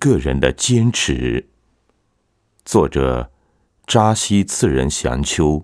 [0.00, 1.46] 个人的坚持。
[2.64, 3.30] 作者：
[3.86, 5.62] 扎西次仁祥秋。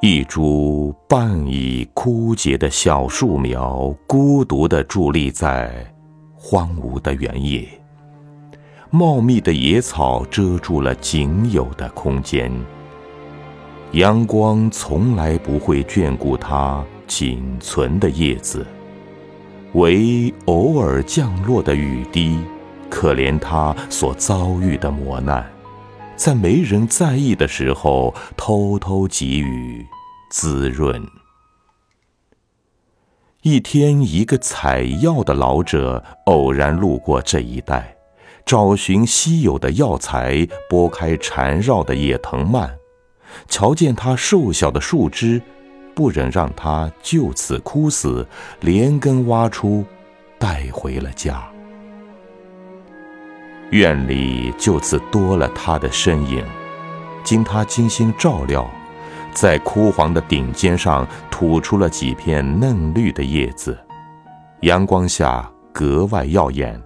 [0.00, 5.94] 一株半已枯竭的小树苗，孤独地伫立在
[6.34, 7.68] 荒芜的原野。
[8.88, 12.50] 茂密的野草遮住了仅有的空间。
[13.92, 18.66] 阳光从来不会眷顾它仅存的叶子，
[19.74, 22.38] 唯偶尔降落的雨滴，
[22.88, 25.44] 可怜他所遭遇的磨难，
[26.14, 29.84] 在没人在意的时候，偷偷给予
[30.30, 31.04] 滋润。
[33.42, 37.96] 一天，一个采药的老者偶然路过这一带，
[38.46, 42.76] 找寻稀有的药材，拨开缠绕的野藤蔓。
[43.48, 45.42] 瞧见它瘦小的树枝，
[45.94, 48.26] 不忍让它就此枯死，
[48.60, 49.84] 连根挖出，
[50.38, 51.42] 带回了家。
[53.70, 56.44] 院里就此多了他的身影。
[57.24, 58.68] 经他精心照料，
[59.32, 63.78] 在枯黄的顶尖上吐出了几片嫩绿的叶子，
[64.60, 66.80] 阳光下格外耀眼。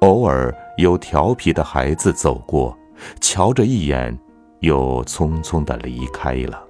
[0.00, 2.76] 偶尔有调皮的孩子走过，
[3.20, 4.18] 瞧着一眼。
[4.60, 6.69] 又匆匆的离开了。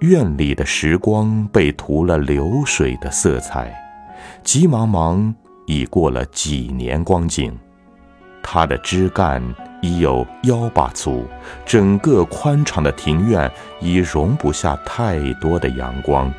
[0.00, 3.74] 院里的时光被涂了流水的色彩，
[4.44, 7.58] 急忙忙已过了几年光景。
[8.42, 9.42] 它的枝干
[9.80, 11.24] 已有腰八粗，
[11.64, 16.30] 整个宽敞的庭院已容不下太多的阳光。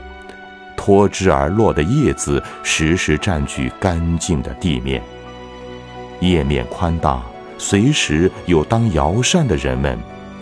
[0.77, 5.02] 脱枝而落的叶子时时占据干净的地面，
[6.19, 7.23] 叶面宽大。
[7.58, 9.97] 随时有当摇扇的人们，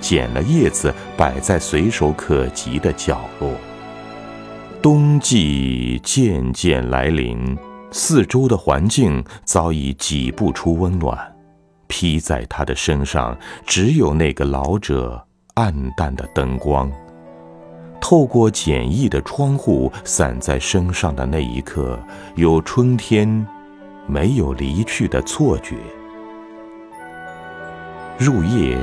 [0.06, 3.52] 剪了叶子摆在随手可及的角落。
[4.80, 7.58] 冬季渐渐来临，
[7.90, 11.18] 四周的环境早已挤不出温暖，
[11.88, 16.92] 披在他的身上只有那个老者暗淡的灯光。
[18.00, 21.98] 透过简易的窗户散在身上的那一刻，
[22.36, 23.44] 有春天
[24.06, 25.78] 没有离去的错觉。
[28.20, 28.78] 入夜，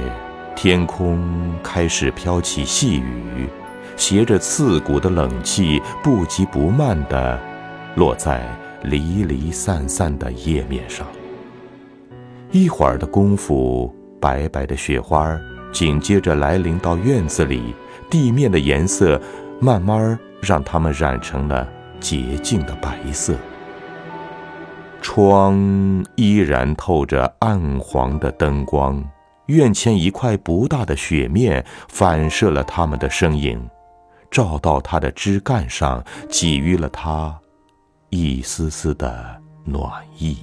[0.62, 1.20] 天空
[1.60, 3.48] 开始飘起细雨，
[3.96, 7.36] 携着刺骨的冷气，不急不慢地
[7.96, 8.46] 落在
[8.84, 11.04] 离离散散的叶面上。
[12.52, 15.36] 一会儿的功夫，白白的雪花
[15.72, 17.74] 紧接着来临到院子里，
[18.08, 19.20] 地面的颜色
[19.60, 21.68] 慢慢让它们染成了
[21.98, 23.34] 洁净的白色。
[25.00, 29.04] 窗依然透着暗黄的灯光。
[29.52, 33.68] 院前一块不大的雪面反射了他们的身影，
[34.30, 37.38] 照到他的枝干上，给予了他
[38.10, 40.38] 一丝丝的暖意。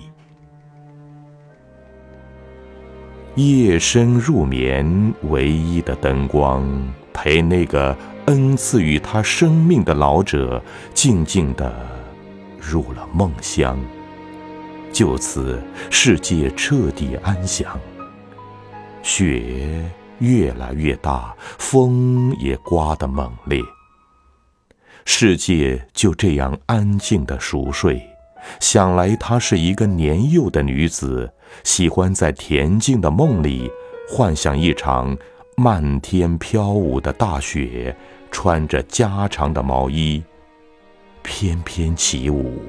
[3.36, 6.68] 夜深入眠，唯一的灯光
[7.14, 10.62] 陪那个恩赐予他生命的老者
[10.94, 11.74] 静静地
[12.60, 13.80] 入了梦乡。
[14.92, 17.80] 就此，世界彻底安详。
[19.02, 19.84] 雪
[20.20, 23.62] 越来越大，风也刮得猛烈。
[25.06, 28.02] 世界就这样安静的熟睡。
[28.60, 31.32] 想来她是一个年幼的女子，
[31.64, 33.70] 喜欢在恬静的梦里
[34.10, 35.18] 幻想一场
[35.58, 37.96] 漫天飘舞的大雪，
[38.32, 40.24] 穿着加长的毛衣，
[41.22, 42.62] 翩翩起舞。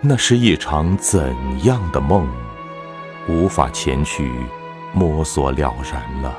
[0.00, 2.26] 那是一场怎样的梦？
[3.28, 4.30] 无法前去
[4.92, 6.34] 摸索了然了。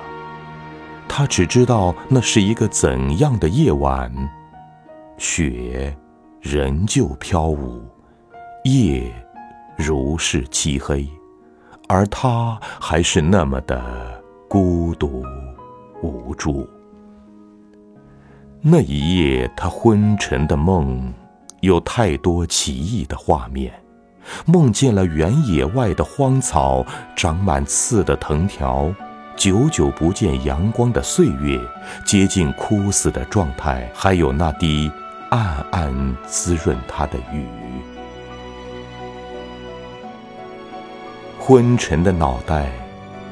[1.07, 4.11] 他只知道那是一个怎样的夜晚，
[5.17, 5.95] 雪
[6.41, 7.81] 仍旧飘舞，
[8.63, 9.13] 夜
[9.77, 11.07] 如是漆黑，
[11.87, 15.23] 而他还是那么的孤独
[16.01, 16.67] 无助。
[18.61, 21.13] 那一夜，他昏沉的梦，
[21.59, 23.82] 有太多奇异的画面。
[24.45, 26.85] 梦见了原野外的荒草，
[27.15, 28.93] 长满刺的藤条，
[29.35, 31.59] 久久不见阳光的岁月，
[32.05, 34.91] 接近枯死的状态，还有那滴
[35.29, 37.45] 暗暗滋润它的雨。
[41.39, 42.71] 昏沉的脑袋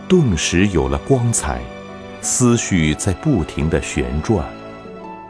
[0.07, 1.61] 顿时有了光彩，
[2.21, 4.45] 思绪在不停的旋转，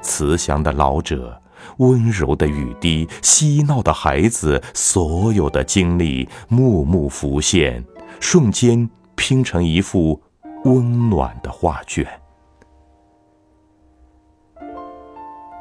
[0.01, 1.40] 慈祥的老者。
[1.77, 7.83] 温柔的雨滴，嬉闹的孩子，所有的经历，幕幕浮现，
[8.19, 10.21] 瞬间拼成一幅
[10.65, 12.07] 温暖的画卷。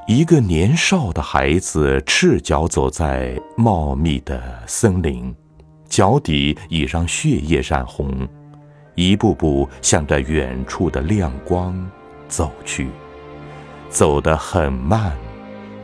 [0.07, 5.33] 一个年少的孩子赤脚走在茂密的森林，
[5.89, 8.27] 脚底已让血液染红，
[8.97, 11.89] 一步步向着远处的亮光
[12.27, 12.89] 走去，
[13.89, 15.17] 走得很慢，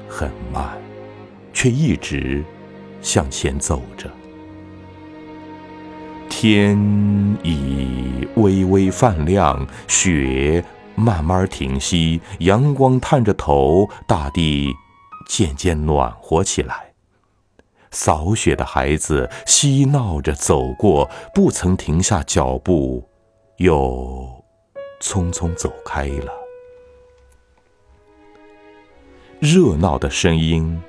[0.09, 0.77] 很慢，
[1.53, 2.45] 却一直
[3.01, 4.11] 向前走着。
[6.29, 6.77] 天
[7.43, 10.65] 已微微泛亮，雪。
[10.99, 14.73] 慢慢停息，阳光探着头，大地
[15.29, 16.95] 渐渐暖和起来。
[17.91, 23.07] 扫雪的孩子嬉闹着走过，不曾停下脚步，
[23.59, 24.43] 又
[25.03, 26.46] 匆匆走开了。
[29.49, 30.83] 热闹的声音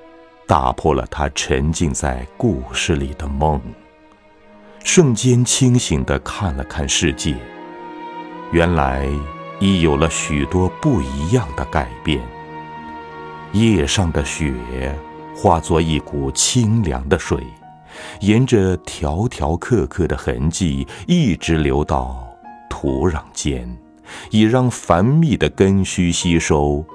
[0.47, 3.61] 打破了他沉浸在故事里的梦，
[4.83, 7.35] 瞬间清醒地看了看世界，
[8.51, 9.07] 原来。
[9.59, 12.21] 已有了许多不一样的改变。
[13.53, 14.53] 叶上的雪
[15.35, 17.43] 化作一股清凉的水，
[18.19, 22.23] 沿着条条刻刻的痕迹一直流到
[22.69, 23.67] 土壤间，
[24.29, 26.85] 以让繁密的根须吸收。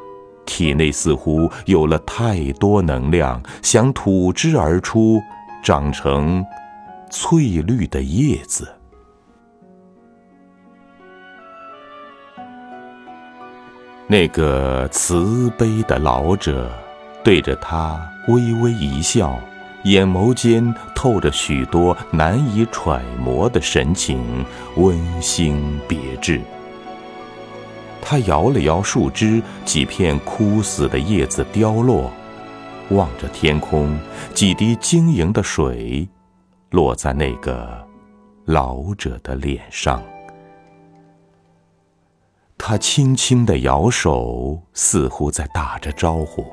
[0.45, 5.21] 体内似乎有了太多能量，想吐之而出，
[5.63, 6.45] 长成
[7.11, 8.69] 翠绿的叶子。
[14.09, 16.71] 那个慈悲的老者
[17.25, 17.99] 对着他
[18.29, 19.39] 微微一笑，
[19.85, 24.45] 眼眸间透着许多难以揣摩的神情，
[24.77, 26.43] 温馨别致。
[28.05, 32.11] 他摇了摇树枝，几片枯死的叶子凋落，
[32.91, 33.97] 望着天空，
[34.35, 36.07] 几滴晶莹的水
[36.71, 37.83] 落在那个
[38.45, 40.03] 老者的脸上。
[42.59, 46.45] 他轻轻地摇手，似乎在打着招呼，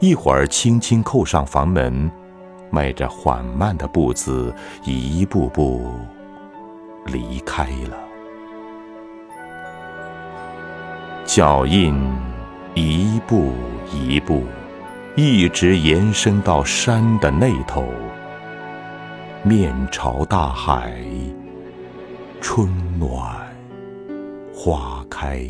[0.00, 2.10] 一会儿轻轻扣上房门，
[2.70, 4.52] 迈着缓慢的步子，
[4.84, 5.82] 一步步
[7.06, 8.09] 离开了。
[11.32, 11.94] 脚印
[12.74, 13.52] 一步
[13.94, 14.42] 一步，
[15.14, 17.84] 一直延伸到山的那头，
[19.44, 20.92] 面朝大海，
[22.40, 22.68] 春
[22.98, 23.32] 暖。
[24.52, 25.46] 花开。